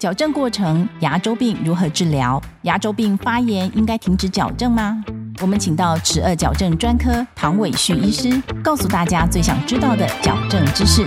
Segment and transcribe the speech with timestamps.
[0.00, 2.40] 矫正过程，牙周病如何治疗？
[2.62, 5.04] 牙周病发炎应该停止矫正吗？
[5.42, 11.06] 我们请到齿颚矫正专科唐伟旭医师，告诉大家最想知道的矫正知识。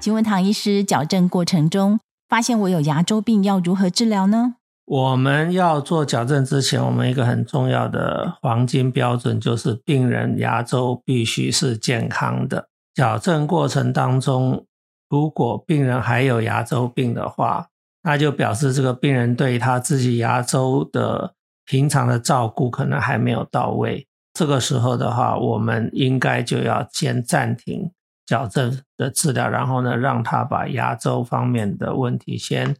[0.00, 4.54] 请问唐医师，矫正过程中发现我有牙周病，要如何治疗呢？
[4.90, 12.66] 我们要做矫正之前，我们一个很重要的黄金标准就是病人牙周必须是健康的。
[12.92, 14.66] 矫正过程当中，
[15.08, 17.68] 如果病人还有牙周病的话，
[18.02, 21.34] 那就表示这个病人对他自己牙周的
[21.64, 24.08] 平常的照顾可能还没有到位。
[24.34, 27.92] 这个时候的话，我们应该就要先暂停
[28.26, 32.74] 矫正的治疗，然后呢，让他把牙周方面的问题先。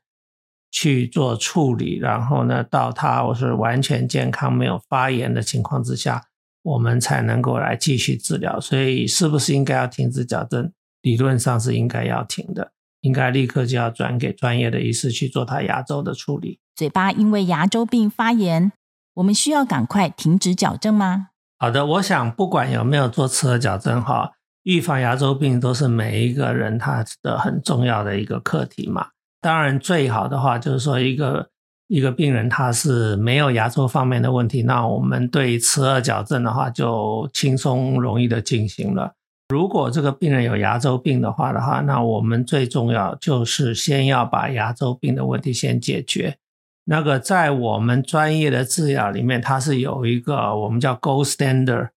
[0.70, 6.24] 去做处理，然后呢，到他我是完全健康、没有发炎的情况之下，
[6.62, 8.60] 我们才能够来继续治疗。
[8.60, 10.72] 所以，是不是应该要停止矫正？
[11.02, 16.60] 理论上是应该要停的，应该立刻就要转给专业的医师去做他牙周的处理。
[16.76, 18.70] 嘴巴因为牙周病发炎，
[19.14, 21.28] 我们需要赶快停止矫正吗？
[21.58, 29.08] 好的，我想不管有没有做齿颌矫正哈，预防牙周病都是每一个人他的很重要的一个课题嘛。
[29.40, 31.48] 当然，最好的话就是说，一个
[31.88, 39.14] 一个病人他是没有牙周方面的问题，那我们对齿颚矫正的话就轻松容易的进行了。
[39.48, 46.36] 如果这个病人有牙周病的话的话，那我们最重要就是先要把牙周病的问题先解决。
[46.84, 51.88] 那个在我们专业的治疗里面，它是有一个我们叫 Gold Standard，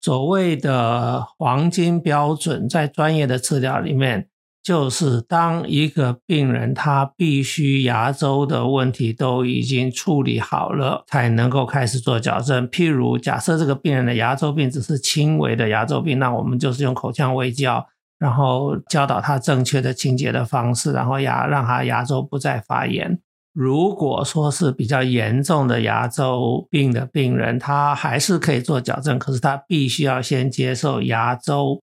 [0.00, 4.28] 所谓的黄金标准，在专业的治疗里面。
[4.62, 12.68] 就是当一个病人他必须牙周的问题都已经处理好了，才能够开始做矫正。
[12.68, 17.86] 譬如假设这个病人的牙周病只是轻微的牙周病，那我们就是用口腔微教，
[18.18, 23.18] 然后教导他正确的清洁的方式，然后牙让他牙周不再发炎。
[23.54, 31.80] 如果说是比较严重的牙周病的病人，他还是可以做矫正，可是他必须要先接受牙周。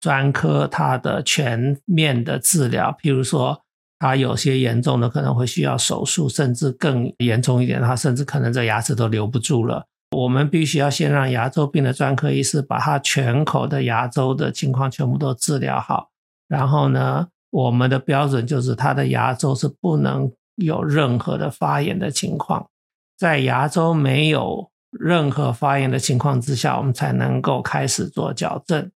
[0.00, 3.60] 专科他的全面的治疗，譬如说
[3.98, 9.84] 他有些严重的可能会需要手术，甚至更严重一点，他甚至可能这牙齿都留不住了。
[10.16, 16.08] 我们必须要先让牙周病的专科医师把他全口的牙周的情况全部都治疗好，
[16.48, 22.66] 然后呢，我们的标准就是他的牙周是不能有任何的发炎的情况，
[23.16, 28.90] 在牙周没有任何发炎的情况之下，我们才能够开始做矫正。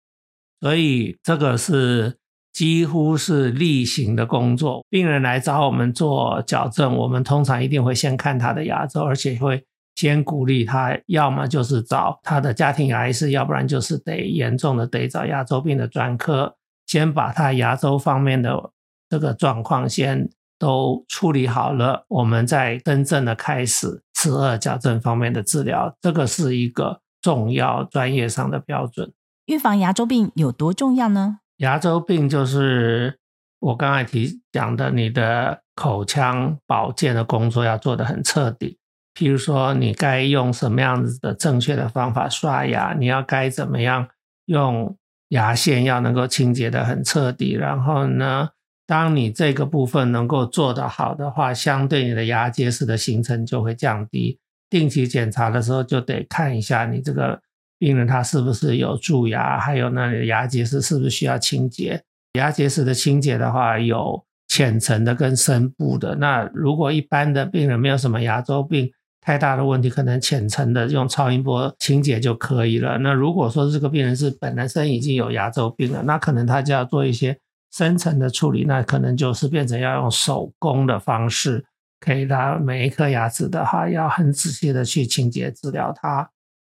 [0.61, 2.15] 所以这个是
[2.53, 4.85] 几乎是例行的工作。
[4.89, 9.63] 病人来找我们做矫正，我们通常一定会先看他的牙周，而且会
[9.95, 16.55] 先鼓励他，要么就是找他的家庭牙医师，要不然就是得严重的得找牙周病的专科，
[16.85, 18.71] 先把他牙周方面的
[19.09, 20.29] 这个状况先
[20.59, 25.95] 都处理好了，我们再真正的开始齿颚矫正方面的治疗。
[25.99, 29.11] 这个是一个重要专业上的标准。
[29.51, 31.39] 预防牙周病有多重要呢？
[31.57, 33.19] 牙周病就是
[33.59, 38.77] 我刚才提讲的，你的口腔保健的工作要做得很彻底。
[39.13, 44.07] 譬如说，你该用什么样子的正确的方法刷牙，你要该怎么样
[44.45, 44.95] 用
[45.27, 47.51] 牙线，要能够清洁的很彻底。
[47.51, 48.51] 然后呢，
[48.87, 54.39] 当你这个部分能够做得好的话，相对你的牙结石的形成就会降低。
[54.69, 57.41] 定期检查的时候就得看一下你这个。
[57.81, 59.59] 病人他是不是有蛀牙？
[59.59, 61.99] 还有那里的牙结石是不是需要清洁？
[62.33, 66.13] 牙结石的清洁的话，有浅层的跟深部的。
[66.13, 68.87] 那如果一般的病人没有什么牙周病
[69.19, 72.99] 太大的问题，可能浅层的用超音波清洁就可以了。
[72.99, 77.35] 那如果说这个病人是本身已经有牙周病了，那可能他就要做一些
[77.73, 81.65] 深层的处理，那可能就是变成要用手工的方式，
[81.99, 86.29] 可以让每一颗牙齿的话要很仔细的去清洁治疗它。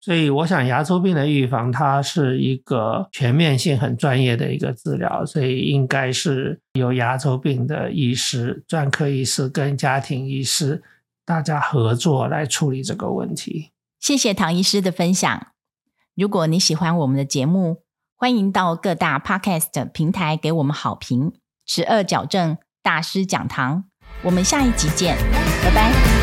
[0.05, 10.83] 所以，我想牙周病的预防，它是一个全面性、很专业的一个治疗，所以应该是由牙周病的医师、专科医师跟家庭医师
[11.25, 13.71] 大家合作来处理这个问题。
[13.99, 15.47] 谢谢唐医师的分享。
[16.15, 17.81] 如果你喜欢我们的节目，
[18.15, 21.33] 欢迎到各大 Podcast 平台给我们好评。
[21.65, 23.85] 十二矫正大师讲堂，
[24.21, 25.17] 我们下一集见，
[25.63, 26.14] 拜拜。